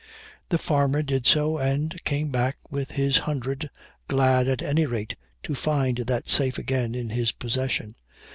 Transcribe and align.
The 0.49 0.57
farmer 0.57 1.03
did 1.03 1.27
so, 1.27 1.59
and 1.59 2.03
came 2.05 2.29
back 2.29 2.57
with 2.71 2.93
his 2.93 3.19
hundred, 3.19 3.69
glad 4.07 4.47
at 4.47 4.63
any 4.63 4.87
rate 4.87 5.15
to 5.43 5.53
find 5.53 5.95
that 5.97 6.27
safe 6.27 6.57
again 6.57 6.95
in 6.95 7.09
his 7.09 7.31
possession. 7.31 7.93